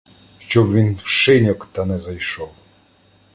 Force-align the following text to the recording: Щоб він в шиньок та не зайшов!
Щоб 0.39 0.71
він 0.73 0.95
в 0.95 1.05
шиньок 1.05 1.65
та 1.71 1.85
не 1.85 1.99
зайшов! 1.99 2.61